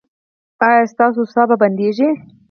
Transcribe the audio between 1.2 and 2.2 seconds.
ساه به بندیږي؟